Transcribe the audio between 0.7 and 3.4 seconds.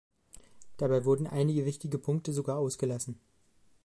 Dabei wurden einige wichtige Punkte sogar ausgelassen.